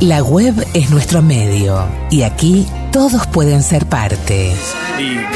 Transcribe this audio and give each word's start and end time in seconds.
La 0.00 0.22
web 0.22 0.54
es 0.74 0.90
nuestro 0.90 1.22
medio 1.22 1.86
y 2.10 2.22
aquí 2.22 2.66
todos 2.90 3.26
pueden 3.28 3.62
ser 3.62 3.86
parte. 3.86 4.52
Y 4.98 5.14
gracias 5.14 5.34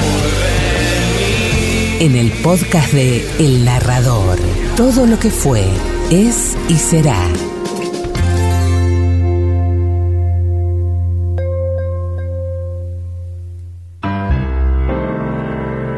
por 0.00 0.22
venir. 0.40 2.02
En 2.02 2.16
el 2.16 2.30
podcast 2.42 2.92
de 2.92 3.28
El 3.38 3.64
Narrador, 3.64 4.38
todo 4.76 5.06
lo 5.06 5.18
que 5.18 5.30
fue, 5.30 5.66
es 6.10 6.56
y 6.68 6.76
será. 6.76 7.18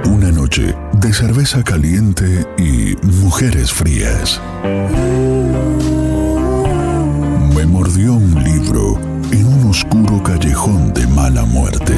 Una 0.07 0.33
noche 0.33 0.75
de 0.95 1.13
cerveza 1.13 1.63
caliente 1.63 2.47
y 2.59 2.97
mujeres 3.07 3.73
frías. 3.73 4.41
Callejón 10.25 10.93
de 10.95 11.07
mala 11.07 11.45
muerte. 11.45 11.95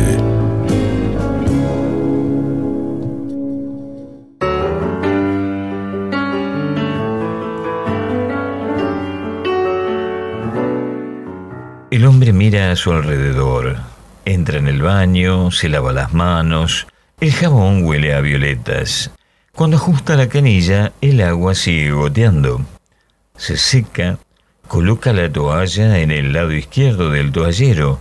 El 11.91 12.05
hombre 12.05 12.33
mira 12.33 12.73
a 12.73 12.77
su 12.77 12.93
alrededor, 12.93 13.77
entra 14.25 14.59
en 14.59 14.69
el 14.69 14.83
baño, 14.83 15.51
se 15.51 15.69
lava 15.69 15.93
las 15.93 16.13
manos, 16.13 16.87
el 17.21 17.33
jabón 17.33 17.85
huele 17.85 18.15
a 18.15 18.21
violetas. 18.21 19.11
Cuando 19.55 19.77
ajusta 19.77 20.17
la 20.17 20.29
canilla, 20.29 20.93
el 21.01 21.23
agua 21.23 21.55
sigue 21.55 21.93
goteando. 21.93 22.61
Se 23.37 23.57
seca, 23.57 24.19
coloca 24.69 25.13
la 25.13 25.31
toalla 25.33 25.99
en 25.99 26.11
el 26.11 26.33
lado 26.33 26.53
izquierdo 26.53 27.11
del 27.11 27.33
toallero. 27.33 28.01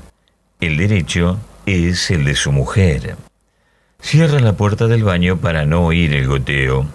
El 0.59 0.77
derecho 0.77 1.39
es 1.65 2.11
el 2.11 2.25
de 2.25 2.35
su 2.35 2.51
mujer. 2.51 3.17
Cierra 3.99 4.39
la 4.39 4.53
puerta 4.53 4.87
del 4.87 5.03
baño 5.03 5.37
para 5.37 5.65
no 5.65 5.85
oír 5.85 6.13
el 6.13 6.27
goteo. 6.27 6.87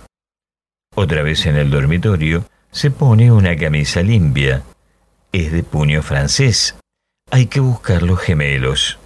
Otra 0.94 1.22
vez 1.22 1.46
en 1.46 1.56
el 1.56 1.70
dormitorio, 1.70 2.44
se 2.70 2.91
pone 2.91 3.32
una 3.32 3.56
camisa 3.56 4.02
limpia. 4.02 4.62
Es 5.32 5.52
de 5.52 5.62
puño 5.62 6.02
francés. 6.02 6.76
Hay 7.30 7.46
que 7.46 7.60
buscar 7.60 8.02
los 8.02 8.20
gemelos. 8.20 8.98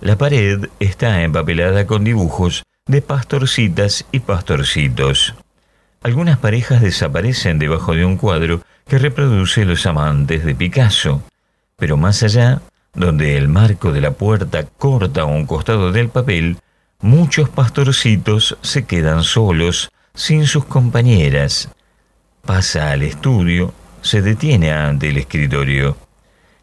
La 0.00 0.16
pared 0.16 0.68
está 0.78 1.22
empapelada 1.22 1.86
con 1.86 2.04
dibujos 2.04 2.64
de 2.86 3.02
pastorcitas 3.02 4.04
y 4.12 4.20
pastorcitos. 4.20 5.34
Algunas 6.02 6.38
parejas 6.38 6.82
desaparecen 6.82 7.58
debajo 7.58 7.94
de 7.94 8.04
un 8.04 8.16
cuadro 8.16 8.62
que 8.86 8.98
reproduce 8.98 9.64
los 9.64 9.86
amantes 9.86 10.44
de 10.44 10.54
Picasso, 10.54 11.22
pero 11.76 11.96
más 11.96 12.22
allá, 12.22 12.62
donde 12.94 13.36
el 13.36 13.48
marco 13.48 13.92
de 13.92 14.00
la 14.00 14.12
puerta 14.12 14.64
corta 14.64 15.24
un 15.24 15.46
costado 15.46 15.92
del 15.92 16.08
papel, 16.08 16.58
muchos 17.00 17.48
pastorcitos 17.48 18.56
se 18.62 18.86
quedan 18.86 19.22
solos, 19.22 19.90
sin 20.14 20.46
sus 20.46 20.64
compañeras. 20.64 21.68
Pasa 22.44 22.92
al 22.92 23.02
estudio, 23.02 23.74
se 24.00 24.22
detiene 24.22 24.72
ante 24.72 25.10
el 25.10 25.18
escritorio. 25.18 25.96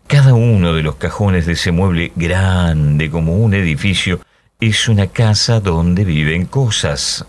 Cada 0.08 0.34
uno 0.34 0.74
de 0.74 0.82
los 0.82 0.96
cajones 0.96 1.46
de 1.46 1.54
ese 1.54 1.72
mueble 1.72 2.12
grande 2.16 3.12
como 3.12 3.36
un 3.36 3.54
edificio 3.54 4.22
es 4.60 4.88
una 4.88 5.08
casa 5.08 5.60
donde 5.60 6.04
viven 6.06 6.46
cosas. 6.46 7.26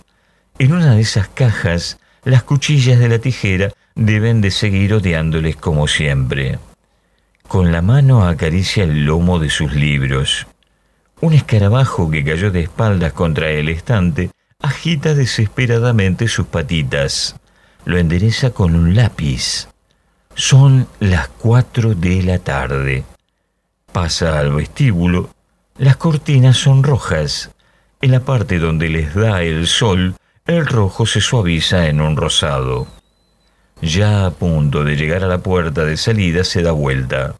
En 0.58 0.72
una 0.72 0.94
de 0.94 1.00
esas 1.00 1.26
cajas, 1.28 1.98
las 2.22 2.44
cuchillas 2.44 3.00
de 3.00 3.08
la 3.08 3.18
tijera 3.18 3.72
deben 3.96 4.40
de 4.40 4.52
seguir 4.52 4.94
odiándoles 4.94 5.56
como 5.56 5.88
siempre. 5.88 6.60
Con 7.48 7.72
la 7.72 7.82
mano 7.82 8.26
acaricia 8.26 8.84
el 8.84 9.04
lomo 9.04 9.40
de 9.40 9.50
sus 9.50 9.74
libros. 9.74 10.46
Un 11.20 11.32
escarabajo 11.32 12.08
que 12.08 12.24
cayó 12.24 12.52
de 12.52 12.60
espaldas 12.60 13.12
contra 13.12 13.50
el 13.50 13.68
estante 13.68 14.30
agita 14.60 15.14
desesperadamente 15.14 16.28
sus 16.28 16.46
patitas. 16.46 17.34
Lo 17.84 17.98
endereza 17.98 18.50
con 18.50 18.76
un 18.76 18.94
lápiz. 18.94 19.68
Son 20.36 20.86
las 21.00 21.28
cuatro 21.28 21.94
de 21.94 22.22
la 22.22 22.38
tarde. 22.38 23.04
Pasa 23.92 24.38
al 24.38 24.52
vestíbulo. 24.52 25.30
Las 25.78 25.96
cortinas 25.96 26.56
son 26.56 26.84
rojas. 26.84 27.50
En 28.00 28.12
la 28.12 28.20
parte 28.20 28.58
donde 28.58 28.88
les 28.88 29.14
da 29.14 29.42
el 29.42 29.66
sol, 29.66 30.14
el 30.46 30.66
rojo 30.66 31.06
se 31.06 31.22
suaviza 31.22 31.88
en 31.88 32.02
un 32.02 32.16
rosado. 32.16 32.86
Ya 33.80 34.26
a 34.26 34.30
punto 34.30 34.84
de 34.84 34.94
llegar 34.94 35.24
a 35.24 35.28
la 35.28 35.38
puerta 35.38 35.84
de 35.84 35.96
salida 35.96 36.44
se 36.44 36.62
da 36.62 36.72
vuelta. 36.72 37.36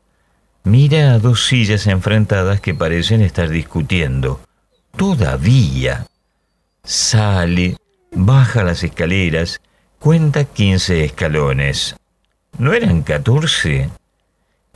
Mira 0.63 1.13
a 1.13 1.19
dos 1.19 1.47
sillas 1.47 1.87
enfrentadas 1.87 2.63
que 2.63 2.75
parecen 2.75 3.21
estar 3.21 3.51
discutiendo. 3.51 4.41
Todavía. 4.97 6.07
Sale, 6.83 7.77
baja 8.13 8.65
las 8.65 8.83
escaleras, 8.83 9.61
cuenta 9.99 10.45
quince 10.45 11.05
escalones. 11.05 11.97
¿No 12.57 12.73
eran 12.73 13.03
catorce? 13.03 13.91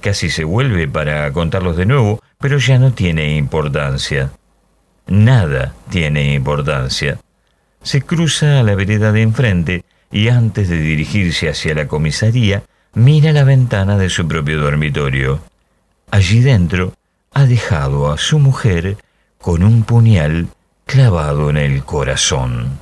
Casi 0.02 0.28
se 0.28 0.44
vuelve 0.44 0.86
para 0.86 1.32
contarlos 1.32 1.78
de 1.78 1.86
nuevo, 1.86 2.22
pero 2.38 2.58
ya 2.58 2.78
no 2.78 2.92
tiene 2.92 3.36
importancia. 3.36 4.32
Nada 5.06 5.74
tiene 5.88 6.34
importancia. 6.34 7.18
Se 7.82 8.02
cruza 8.02 8.60
a 8.60 8.62
la 8.62 8.74
vereda 8.74 9.12
de 9.12 9.22
enfrente 9.22 9.84
y 10.10 10.28
antes 10.28 10.68
de 10.68 10.78
dirigirse 10.78 11.48
hacia 11.48 11.74
la 11.74 11.86
comisaría, 11.88 12.62
mira 12.94 13.32
la 13.32 13.44
ventana 13.44 13.96
de 13.96 14.08
su 14.08 14.26
propio 14.26 14.60
dormitorio. 14.60 15.40
Allí 16.10 16.40
dentro 16.40 16.94
ha 17.32 17.44
dejado 17.44 18.10
a 18.10 18.18
su 18.18 18.38
mujer 18.38 18.96
con 19.40 19.62
un 19.62 19.82
puñal 19.82 20.48
clavado 20.86 21.50
en 21.50 21.58
el 21.58 21.84
corazón. 21.84 22.78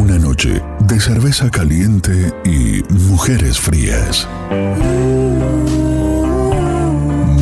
Una 0.00 0.18
noche 0.18 0.62
de 0.80 0.98
cerveza 0.98 1.50
caliente 1.50 2.32
y 2.42 2.82
mujeres 3.10 3.60
frías. 3.60 4.26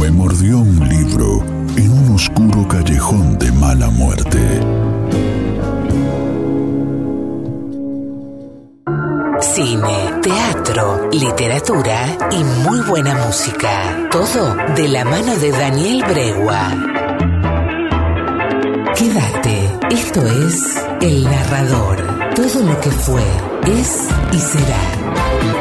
Me 0.00 0.10
mordió 0.10 0.58
un 0.58 0.88
libro 0.88 1.44
en 1.76 1.90
un 1.92 2.16
oscuro 2.16 2.66
callejón 2.66 3.38
de 3.38 3.52
mala 3.52 3.90
muerte. 3.90 4.40
Cine, 9.40 10.14
teatro, 10.20 11.08
literatura 11.12 12.18
y 12.32 12.42
muy 12.68 12.80
buena 12.80 13.14
música. 13.24 14.08
Todo 14.10 14.56
de 14.74 14.88
la 14.88 15.04
mano 15.04 15.36
de 15.36 15.52
Daniel 15.52 16.02
Bregua. 16.08 16.97
Quédate, 18.98 19.78
esto 19.92 20.26
es 20.26 20.76
El 21.00 21.22
Narrador. 21.22 22.34
Todo 22.34 22.64
lo 22.64 22.80
que 22.80 22.90
fue, 22.90 23.22
es 23.64 24.08
y 24.32 24.38
será. 24.40 25.57